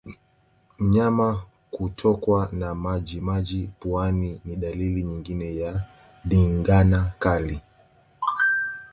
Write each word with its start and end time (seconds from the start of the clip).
Mnyama 0.79 1.43
kutokwa 1.71 2.49
na 2.51 2.75
majimaji 2.75 3.69
puani 3.79 4.41
ni 4.45 4.55
dalili 4.55 5.03
nyingine 5.03 5.55
ya 5.55 5.81
ndigana 6.25 7.11
kali 7.19 7.61